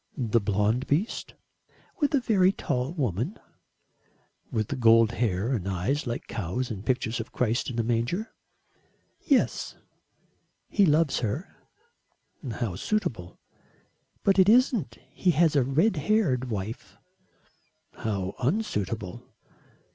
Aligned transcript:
"The 0.17 0.41
blond 0.41 0.87
beast?" 0.87 1.35
"With 1.99 2.15
a 2.15 2.19
very 2.19 2.51
tall 2.51 2.91
woman." 2.93 3.37
"With 4.51 4.79
gold 4.79 5.11
hair 5.11 5.53
and 5.53 5.67
eyes 5.67 6.07
like 6.07 6.25
cows 6.25 6.71
in 6.71 6.81
pictures 6.81 7.19
of 7.19 7.31
Christ 7.31 7.69
in 7.69 7.77
a 7.77 7.83
manger?" 7.83 8.33
"Yes. 9.19 9.77
He 10.69 10.87
loves 10.87 11.19
her." 11.19 11.55
"How 12.51 12.77
suitable." 12.77 13.37
"But 14.23 14.39
it 14.39 14.49
isn't. 14.49 14.97
He 15.11 15.29
has 15.37 15.55
a 15.55 15.61
red 15.61 15.97
haired 15.97 16.49
wife." 16.49 16.97
"How 17.93 18.33
unsuitable." 18.39 19.23